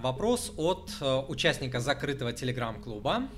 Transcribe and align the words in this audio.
Вопрос 0.00 0.52
от 0.56 0.90
э, 1.02 1.16
участника 1.28 1.78
закрытого 1.78 2.32
телеграм-клуба. 2.32 3.28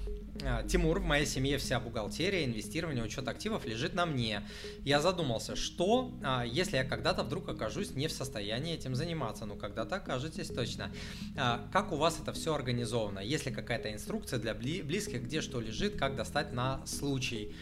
Э, 0.42 0.62
Тимур, 0.68 1.00
в 1.00 1.02
моей 1.02 1.26
семье 1.26 1.58
вся 1.58 1.81
бухгалтерия, 1.81 2.44
инвестирование, 2.44 3.02
учет 3.02 3.26
активов 3.26 3.67
лежит 3.67 3.94
на 3.94 4.07
мне. 4.07 4.42
Я 4.84 5.00
задумался, 5.00 5.56
что, 5.56 6.12
а, 6.22 6.44
если 6.44 6.76
я 6.76 6.84
когда-то 6.84 7.25
вдруг 7.25 7.48
окажусь 7.48 7.96
не 7.96 8.06
в 8.06 8.12
состоянии 8.12 8.75
этим 8.75 8.95
заниматься? 8.95 9.45
Ну, 9.45 9.56
когда-то 9.56 9.96
окажетесь 9.96 10.48
точно. 10.48 10.93
А, 11.37 11.69
как 11.73 11.91
у 11.91 11.96
вас 11.96 12.21
это 12.23 12.33
все 12.33 12.55
организовано? 12.55 13.19
Есть 13.19 13.47
ли 13.47 13.53
какая-то 13.53 13.93
инструкция 13.93 14.39
для 14.39 14.55
близких, 14.55 15.25
где 15.25 15.41
что 15.41 15.61
лежит, 15.61 15.99
как 15.99 16.15
достать 16.15 16.53
на 16.53 16.87
случай? 16.87 17.57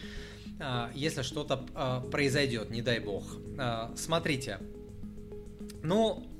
А, 0.59 0.91
если 0.93 1.23
что-то 1.23 1.57
произойдет, 2.11 2.69
не 2.69 2.83
дай 2.83 2.99
бог. 2.99 3.23
Смотрите, 3.95 4.59
ну, 5.81 6.30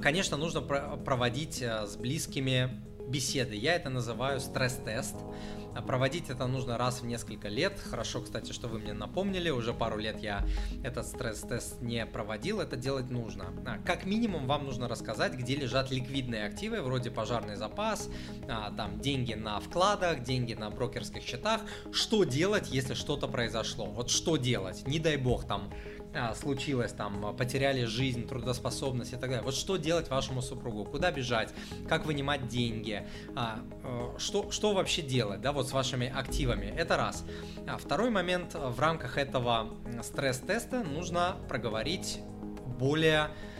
конечно, 0.00 0.36
нужно 0.36 0.60
проводить 0.60 1.62
э, 1.62 1.86
с 1.86 1.96
близкими 1.96 2.82
беседы. 3.08 3.56
Я 3.56 3.74
это 3.74 3.90
называю 3.90 4.40
стресс-тест. 4.40 5.16
А 5.74 5.80
проводить 5.80 6.28
это 6.28 6.46
нужно 6.46 6.76
раз 6.76 7.00
в 7.00 7.06
несколько 7.06 7.48
лет. 7.48 7.78
Хорошо, 7.78 8.20
кстати, 8.20 8.52
что 8.52 8.68
вы 8.68 8.78
мне 8.78 8.92
напомнили. 8.92 9.48
Уже 9.48 9.72
пару 9.72 9.96
лет 9.98 10.20
я 10.20 10.46
этот 10.84 11.06
стресс-тест 11.06 11.80
не 11.80 12.04
проводил. 12.04 12.60
Это 12.60 12.76
делать 12.76 13.10
нужно. 13.10 13.54
А, 13.66 13.78
как 13.78 14.04
минимум 14.04 14.46
вам 14.46 14.66
нужно 14.66 14.86
рассказать, 14.86 15.32
где 15.32 15.56
лежат 15.56 15.90
ликвидные 15.90 16.44
активы, 16.44 16.82
вроде 16.82 17.10
пожарный 17.10 17.56
запас, 17.56 18.10
там 18.46 19.00
деньги 19.00 19.32
на 19.32 19.60
вкладах, 19.60 20.22
деньги 20.22 20.52
на 20.52 20.68
брокерских 20.68 21.22
счетах. 21.22 21.62
Что 21.90 22.24
делать, 22.24 22.68
если 22.70 22.92
что-то 22.94 23.26
произошло? 23.26 23.86
Вот 23.86 24.10
что 24.10 24.36
делать? 24.36 24.86
Не 24.86 24.98
дай 24.98 25.16
бог 25.16 25.46
там 25.46 25.72
а, 25.72 26.01
случилось, 26.34 26.92
там, 26.92 27.34
потеряли 27.36 27.84
жизнь, 27.84 28.26
трудоспособность 28.28 29.12
и 29.12 29.16
так 29.16 29.30
далее. 29.30 29.42
Вот 29.42 29.54
что 29.54 29.76
делать 29.76 30.10
вашему 30.10 30.42
супругу? 30.42 30.84
Куда 30.84 31.10
бежать? 31.10 31.50
Как 31.88 32.06
вынимать 32.06 32.48
деньги? 32.48 33.06
А, 33.34 33.60
э, 33.82 34.18
что, 34.18 34.50
что 34.50 34.74
вообще 34.74 35.02
делать, 35.02 35.40
да, 35.40 35.52
вот 35.52 35.68
с 35.68 35.72
вашими 35.72 36.12
активами? 36.14 36.66
Это 36.76 36.96
раз. 36.96 37.24
А 37.66 37.78
второй 37.78 38.10
момент, 38.10 38.54
в 38.54 38.78
рамках 38.78 39.18
этого 39.18 39.70
стресс-теста 40.02 40.84
нужно 40.84 41.36
проговорить 41.48 42.20
более 42.78 43.20
а, 43.20 43.51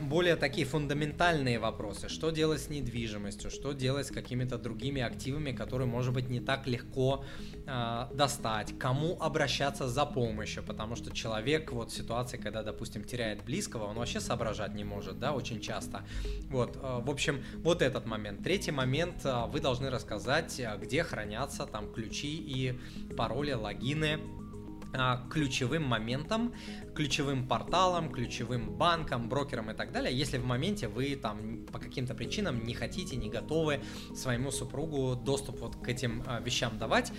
более 0.00 0.36
такие 0.36 0.66
фундаментальные 0.66 1.58
вопросы. 1.58 2.08
Что 2.08 2.30
делать 2.30 2.60
с 2.60 2.68
недвижимостью, 2.68 3.50
что 3.50 3.72
делать 3.72 4.06
с 4.06 4.10
какими-то 4.10 4.58
другими 4.58 5.00
активами, 5.00 5.52
которые, 5.52 5.88
может 5.88 6.12
быть, 6.12 6.28
не 6.28 6.40
так 6.40 6.66
легко 6.66 7.24
э, 7.66 8.06
достать, 8.12 8.78
кому 8.78 9.16
обращаться 9.20 9.88
за 9.88 10.04
помощью, 10.04 10.62
потому 10.62 10.94
что 10.94 11.10
человек 11.10 11.72
вот 11.72 11.90
в 11.90 11.96
ситуации, 11.96 12.36
когда, 12.36 12.62
допустим, 12.62 13.04
теряет 13.04 13.44
близкого, 13.44 13.84
он 13.84 13.96
вообще 13.96 14.20
соображать 14.20 14.74
не 14.74 14.84
может, 14.84 15.18
да, 15.18 15.32
очень 15.32 15.60
часто. 15.60 16.02
Вот, 16.50 16.76
э, 16.76 17.00
в 17.02 17.10
общем, 17.10 17.42
вот 17.56 17.80
этот 17.80 18.04
момент. 18.06 18.42
Третий 18.42 18.72
момент, 18.72 19.24
э, 19.24 19.46
вы 19.48 19.60
должны 19.60 19.88
рассказать, 19.88 20.60
где 20.82 21.02
хранятся 21.02 21.66
там 21.66 21.90
ключи 21.92 22.36
и 22.36 22.78
пароли, 23.16 23.52
логины 23.52 24.20
ключевым 25.30 25.84
моментом 25.84 26.54
ключевым 26.94 27.46
порталам, 27.46 28.10
ключевым 28.10 28.70
банкам, 28.70 29.28
брокерам 29.28 29.70
и 29.70 29.74
так 29.74 29.92
далее, 29.92 30.16
если 30.16 30.38
в 30.38 30.44
моменте 30.44 30.88
вы 30.88 31.16
там 31.16 31.66
по 31.66 31.78
каким-то 31.78 32.14
причинам 32.14 32.64
не 32.64 32.74
хотите, 32.74 33.16
не 33.16 33.28
готовы 33.28 33.80
своему 34.14 34.50
супругу 34.50 35.16
доступ 35.16 35.60
вот 35.60 35.76
к 35.76 35.88
этим 35.88 36.22
э, 36.26 36.42
вещам 36.42 36.78
давать, 36.78 37.12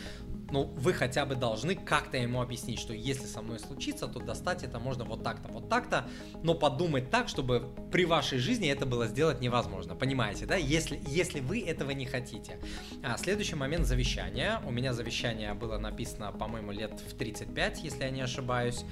ну, 0.52 0.64
вы 0.64 0.94
хотя 0.94 1.26
бы 1.26 1.36
должны 1.36 1.76
как-то 1.76 2.18
ему 2.18 2.42
объяснить, 2.42 2.80
что 2.80 2.94
если 2.94 3.26
со 3.26 3.42
мной 3.42 3.60
случится, 3.60 4.08
то 4.08 4.20
достать 4.20 4.64
это 4.64 4.80
можно 4.80 5.04
вот 5.06 5.24
так-то, 5.24 5.50
вот 5.50 5.70
так-то, 5.70 6.08
но 6.44 6.54
подумать 6.54 7.10
так, 7.10 7.28
чтобы 7.28 7.70
при 7.92 8.06
вашей 8.06 8.38
жизни 8.38 8.70
это 8.70 8.86
было 8.86 9.08
сделать 9.08 9.42
невозможно, 9.42 9.96
понимаете, 9.96 10.46
да, 10.46 10.56
если, 10.56 11.00
если 11.08 11.40
вы 11.40 11.62
этого 11.62 11.92
не 11.92 12.06
хотите. 12.06 12.60
А, 13.04 13.18
следующий 13.18 13.56
момент 13.56 13.86
завещания. 13.86 14.62
У 14.66 14.72
меня 14.72 14.94
завещание 14.94 15.54
было 15.54 15.78
написано, 15.78 16.32
по-моему, 16.32 16.72
лет 16.72 17.00
в 17.00 17.16
35, 17.16 17.84
если 17.84 18.04
я 18.04 18.10
не 18.10 18.22
ошибаюсь. 18.22 18.86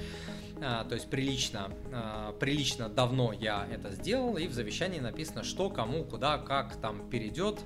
А, 0.61 0.83
то 0.85 0.95
есть 0.95 1.09
прилично, 1.09 1.71
а, 1.91 2.33
прилично 2.33 2.89
давно 2.89 3.33
я 3.33 3.67
это 3.71 3.91
сделал, 3.91 4.37
и 4.37 4.47
в 4.47 4.53
завещании 4.53 4.99
написано, 4.99 5.43
что 5.43 5.69
кому, 5.69 6.03
куда, 6.03 6.37
как 6.37 6.75
там 6.77 7.09
перейдет, 7.09 7.59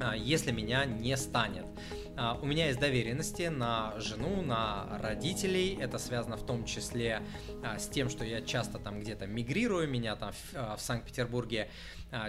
а, 0.00 0.14
если 0.14 0.50
меня 0.52 0.84
не 0.84 1.16
станет. 1.16 1.64
А, 2.16 2.38
у 2.40 2.46
меня 2.46 2.66
есть 2.66 2.78
доверенности 2.78 3.44
на 3.44 3.98
жену, 3.98 4.42
на 4.42 4.98
родителей. 5.00 5.78
Это 5.80 5.98
связано 5.98 6.36
в 6.36 6.44
том 6.44 6.64
числе 6.64 7.22
а, 7.64 7.78
с 7.78 7.88
тем, 7.88 8.10
что 8.10 8.24
я 8.24 8.42
часто 8.42 8.78
там 8.78 9.00
где-то 9.00 9.26
мигрирую, 9.26 9.88
меня 9.88 10.16
там 10.16 10.32
в, 10.32 10.54
а, 10.54 10.76
Санкт-Петербурге 10.78 11.70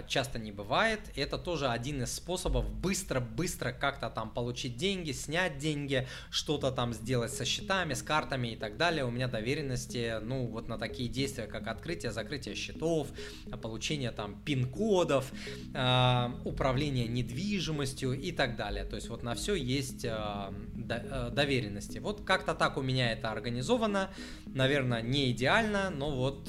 часто 0.08 0.38
не 0.38 0.52
бывает. 0.52 1.00
Это 1.16 1.38
тоже 1.38 1.68
один 1.68 2.02
из 2.02 2.12
способов 2.12 2.68
быстро-быстро 2.70 3.72
как-то 3.72 4.10
там 4.10 4.30
получить 4.30 4.76
деньги, 4.76 5.12
снять 5.12 5.58
деньги, 5.58 6.06
что-то 6.30 6.70
там 6.70 6.94
сделать 6.94 7.32
со 7.32 7.44
счетами, 7.44 7.94
с 7.94 8.02
картами 8.02 8.48
и 8.48 8.56
так 8.56 8.76
далее. 8.76 9.04
У 9.04 9.10
меня 9.10 9.28
доверенности, 9.28 10.20
ну, 10.22 10.46
вот 10.46 10.68
на 10.68 10.78
такие 10.78 11.08
действия, 11.08 11.46
как 11.46 11.66
открытие, 11.66 12.12
закрытие 12.12 12.54
счетов, 12.54 13.08
получение 13.62 14.10
там 14.10 14.40
пин-кодов, 14.44 15.30
управление 16.44 17.06
недвижимостью 17.06 18.12
и 18.12 18.32
так 18.32 18.56
далее. 18.56 18.84
То 18.84 18.96
есть 18.96 19.08
вот 19.08 19.22
на 19.22 19.34
все 19.34 19.54
есть 19.54 20.04
э, 20.04 21.30
доверенности. 21.32 21.98
Вот 21.98 22.24
как-то 22.24 22.54
так 22.54 22.76
у 22.76 22.82
меня 22.82 23.12
это 23.12 23.30
организовано. 23.30 24.10
Наверное, 24.46 25.02
не 25.02 25.30
идеально, 25.30 25.90
но 25.90 26.10
вот 26.10 26.48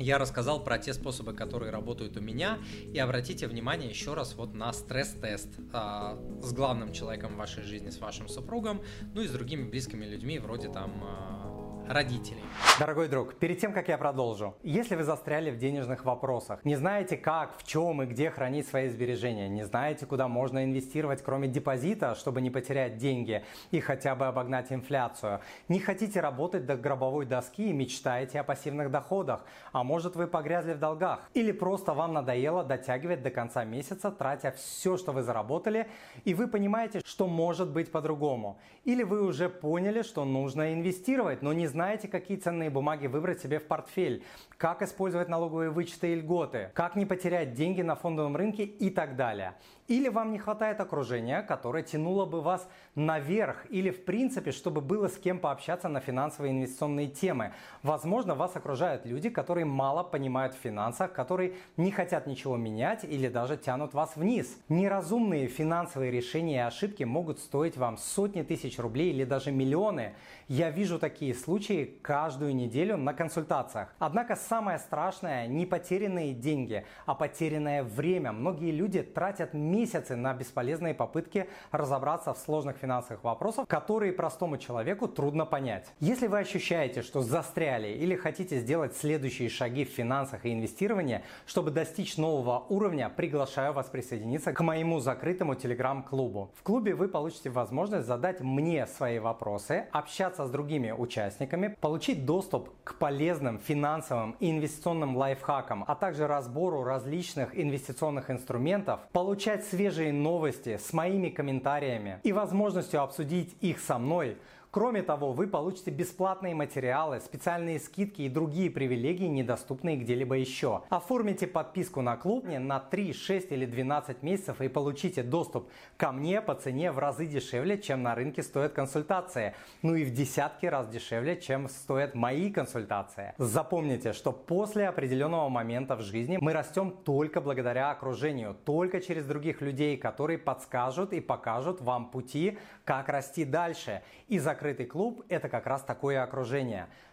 я 0.00 0.18
рассказал 0.18 0.64
про 0.64 0.78
те 0.78 0.94
способы, 0.94 1.34
которые 1.34 1.70
работают 1.70 2.16
у 2.16 2.20
меня. 2.20 2.58
И 2.92 2.98
обратите 2.98 3.46
внимание 3.46 3.88
еще 3.88 4.14
раз 4.14 4.34
вот 4.34 4.54
на 4.54 4.72
стресс-тест 4.72 5.48
с 5.72 6.52
главным 6.52 6.92
человеком 6.92 7.34
в 7.34 7.36
вашей 7.36 7.62
жизни, 7.62 7.90
с 7.90 7.98
вашим 7.98 8.28
супругом, 8.28 8.82
ну 9.14 9.20
и 9.20 9.28
с 9.28 9.30
другими 9.30 9.68
близкими 9.68 10.06
людьми, 10.06 10.38
вроде 10.38 10.68
там 10.68 11.59
родителей. 11.90 12.42
Дорогой 12.78 13.08
друг, 13.08 13.34
перед 13.34 13.58
тем, 13.58 13.72
как 13.72 13.88
я 13.88 13.98
продолжу, 13.98 14.54
если 14.62 14.94
вы 14.94 15.02
застряли 15.02 15.50
в 15.50 15.58
денежных 15.58 16.04
вопросах, 16.04 16.64
не 16.64 16.76
знаете 16.76 17.16
как, 17.16 17.58
в 17.58 17.66
чем 17.66 18.02
и 18.02 18.06
где 18.06 18.30
хранить 18.30 18.68
свои 18.68 18.88
сбережения, 18.88 19.48
не 19.48 19.64
знаете, 19.64 20.06
куда 20.06 20.28
можно 20.28 20.64
инвестировать, 20.64 21.22
кроме 21.22 21.48
депозита, 21.48 22.14
чтобы 22.14 22.40
не 22.40 22.48
потерять 22.48 22.96
деньги 22.96 23.44
и 23.72 23.80
хотя 23.80 24.14
бы 24.14 24.26
обогнать 24.26 24.72
инфляцию, 24.72 25.40
не 25.68 25.80
хотите 25.80 26.20
работать 26.20 26.64
до 26.64 26.76
гробовой 26.76 27.26
доски 27.26 27.68
и 27.68 27.72
мечтаете 27.72 28.40
о 28.40 28.44
пассивных 28.44 28.90
доходах, 28.90 29.44
а 29.72 29.82
может 29.82 30.14
вы 30.14 30.26
погрязли 30.26 30.74
в 30.74 30.78
долгах, 30.78 31.28
или 31.34 31.50
просто 31.50 31.92
вам 31.92 32.14
надоело 32.14 32.62
дотягивать 32.62 33.22
до 33.22 33.30
конца 33.30 33.64
месяца, 33.64 34.10
тратя 34.12 34.52
все, 34.52 34.96
что 34.96 35.12
вы 35.12 35.22
заработали, 35.22 35.88
и 36.24 36.34
вы 36.34 36.46
понимаете, 36.46 37.02
что 37.04 37.26
может 37.26 37.70
быть 37.70 37.90
по-другому, 37.90 38.58
или 38.84 39.02
вы 39.02 39.22
уже 39.22 39.48
поняли, 39.48 40.02
что 40.02 40.24
нужно 40.24 40.72
инвестировать, 40.72 41.42
но 41.42 41.52
не 41.52 41.66
знаете, 41.66 41.79
знаете, 41.80 42.08
какие 42.08 42.36
ценные 42.36 42.68
бумаги 42.68 43.06
выбрать 43.06 43.40
себе 43.40 43.58
в 43.58 43.66
портфель, 43.66 44.22
как 44.58 44.82
использовать 44.82 45.30
налоговые 45.30 45.70
вычеты 45.70 46.12
и 46.12 46.14
льготы, 46.16 46.70
как 46.74 46.94
не 46.94 47.06
потерять 47.06 47.54
деньги 47.54 47.80
на 47.80 47.94
фондовом 47.94 48.36
рынке 48.36 48.64
и 48.64 48.90
так 48.90 49.16
далее. 49.16 49.54
Или 49.88 50.08
вам 50.08 50.30
не 50.30 50.38
хватает 50.38 50.78
окружения, 50.80 51.42
которое 51.42 51.82
тянуло 51.82 52.26
бы 52.26 52.42
вас 52.42 52.68
наверх, 52.94 53.66
или 53.70 53.90
в 53.90 54.04
принципе, 54.04 54.52
чтобы 54.52 54.82
было 54.82 55.08
с 55.08 55.16
кем 55.16 55.40
пообщаться 55.40 55.88
на 55.88 56.00
финансовые 56.00 56.52
инвестиционные 56.52 57.08
темы. 57.08 57.54
Возможно, 57.82 58.34
вас 58.34 58.54
окружают 58.54 59.06
люди, 59.06 59.30
которые 59.30 59.64
мало 59.64 60.04
понимают 60.04 60.54
в 60.54 60.58
финансах, 60.58 61.12
которые 61.14 61.54
не 61.78 61.90
хотят 61.90 62.26
ничего 62.26 62.56
менять 62.56 63.04
или 63.04 63.26
даже 63.26 63.56
тянут 63.56 63.94
вас 63.94 64.16
вниз. 64.16 64.56
Неразумные 64.68 65.48
финансовые 65.48 66.10
решения 66.12 66.56
и 66.56 66.58
ошибки 66.58 67.04
могут 67.04 67.38
стоить 67.38 67.76
вам 67.76 67.96
сотни 67.96 68.42
тысяч 68.42 68.78
рублей 68.78 69.10
или 69.10 69.24
даже 69.24 69.50
миллионы. 69.50 70.12
Я 70.46 70.70
вижу 70.70 70.98
такие 70.98 71.34
случаи 71.34 71.69
каждую 72.02 72.54
неделю 72.54 72.96
на 72.96 73.14
консультациях. 73.14 73.94
Однако 73.98 74.36
самое 74.36 74.78
страшное 74.78 75.46
не 75.46 75.66
потерянные 75.66 76.32
деньги, 76.32 76.84
а 77.06 77.14
потерянное 77.14 77.82
время. 77.82 78.32
Многие 78.32 78.72
люди 78.72 79.02
тратят 79.02 79.54
месяцы 79.54 80.16
на 80.16 80.34
бесполезные 80.34 80.94
попытки 80.94 81.48
разобраться 81.70 82.34
в 82.34 82.38
сложных 82.38 82.76
финансовых 82.76 83.22
вопросах, 83.24 83.68
которые 83.68 84.12
простому 84.12 84.58
человеку 84.58 85.08
трудно 85.08 85.46
понять. 85.46 85.92
Если 86.00 86.26
вы 86.26 86.38
ощущаете, 86.38 87.02
что 87.02 87.22
застряли 87.22 87.88
или 87.88 88.16
хотите 88.16 88.58
сделать 88.58 88.96
следующие 88.96 89.48
шаги 89.48 89.84
в 89.84 89.88
финансах 89.88 90.46
и 90.46 90.52
инвестировании, 90.52 91.22
чтобы 91.46 91.70
достичь 91.70 92.16
нового 92.16 92.64
уровня, 92.68 93.08
приглашаю 93.08 93.72
вас 93.72 93.86
присоединиться 93.86 94.52
к 94.52 94.60
моему 94.60 95.00
закрытому 95.00 95.54
телеграм-клубу. 95.54 96.52
В 96.54 96.62
клубе 96.62 96.94
вы 96.94 97.08
получите 97.08 97.50
возможность 97.50 98.06
задать 98.06 98.40
мне 98.40 98.86
свои 98.86 99.18
вопросы, 99.18 99.86
общаться 99.92 100.46
с 100.46 100.50
другими 100.50 100.90
участниками, 100.90 101.49
получить 101.80 102.24
доступ 102.26 102.70
к 102.84 102.94
полезным 102.94 103.58
финансовым 103.58 104.36
и 104.40 104.50
инвестиционным 104.50 105.16
лайфхакам, 105.16 105.84
а 105.86 105.94
также 105.94 106.26
разбору 106.26 106.82
различных 106.82 107.58
инвестиционных 107.58 108.30
инструментов, 108.30 109.00
получать 109.12 109.64
свежие 109.64 110.12
новости 110.12 110.76
с 110.76 110.92
моими 110.92 111.28
комментариями 111.28 112.20
и 112.22 112.32
возможностью 112.32 113.02
обсудить 113.02 113.56
их 113.60 113.80
со 113.80 113.98
мной, 113.98 114.36
Кроме 114.72 115.02
того, 115.02 115.32
вы 115.32 115.48
получите 115.48 115.90
бесплатные 115.90 116.54
материалы, 116.54 117.18
специальные 117.18 117.80
скидки 117.80 118.22
и 118.22 118.28
другие 118.28 118.70
привилегии, 118.70 119.26
недоступные 119.26 119.96
где-либо 119.96 120.36
еще. 120.36 120.82
Оформите 120.90 121.48
подписку 121.48 122.02
на 122.02 122.16
клуб 122.16 122.44
на 122.46 122.78
3, 122.78 123.12
6 123.12 123.50
или 123.50 123.66
12 123.66 124.22
месяцев 124.22 124.60
и 124.60 124.68
получите 124.68 125.24
доступ 125.24 125.68
ко 125.96 126.12
мне 126.12 126.40
по 126.40 126.54
цене 126.54 126.92
в 126.92 127.00
разы 127.00 127.26
дешевле, 127.26 127.78
чем 127.78 128.04
на 128.04 128.14
рынке 128.14 128.44
стоят 128.44 128.72
консультации. 128.72 129.56
Ну 129.82 129.96
и 129.96 130.04
в 130.04 130.12
десятки 130.14 130.66
раз 130.66 130.86
дешевле, 130.86 131.40
чем 131.40 131.68
стоят 131.68 132.14
мои 132.14 132.48
консультации. 132.52 133.34
Запомните, 133.38 134.12
что 134.12 134.30
после 134.30 134.86
определенного 134.86 135.48
момента 135.48 135.96
в 135.96 136.02
жизни 136.02 136.38
мы 136.40 136.52
растем 136.52 136.92
только 136.92 137.40
благодаря 137.40 137.90
окружению, 137.90 138.56
только 138.64 139.00
через 139.00 139.26
других 139.26 139.62
людей, 139.62 139.96
которые 139.96 140.38
подскажут 140.38 141.12
и 141.12 141.20
покажут 141.20 141.80
вам 141.80 142.08
пути, 142.12 142.56
как 142.84 143.08
расти 143.08 143.44
дальше. 143.44 144.02
И 144.28 144.38
закрытый 144.60 144.84
клуб– 144.84 145.24
это 145.30 145.48
как 145.48 145.66
раз 145.66 145.82
такое 145.82 146.22
окружение– 146.22 146.86